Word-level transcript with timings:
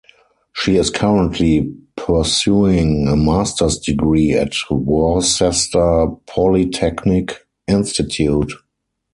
She 0.53 0.77
is 0.77 0.89
currently 0.89 1.75
pursuing 1.95 3.07
a 3.07 3.15
master's 3.15 3.77
degree 3.77 4.31
at 4.31 4.51
Worcester 4.71 6.07
Polytechnic 6.25 7.45
Institute. 7.67 8.51